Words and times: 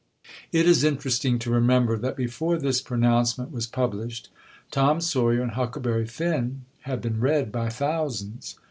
It 0.51 0.65
is 0.67 0.83
interesting 0.83 1.37
to 1.37 1.51
remember 1.51 1.95
that 1.95 2.15
before 2.17 2.57
this 2.57 2.81
pronouncement 2.81 3.51
was 3.51 3.67
published, 3.67 4.29
Tom 4.71 4.99
Sawyer 4.99 5.43
and 5.43 5.51
Huckleberry 5.51 6.07
Finn 6.07 6.65
had 6.79 7.01
been 7.03 7.19
read 7.19 7.51
by 7.51 7.69
thousands. 7.69 8.57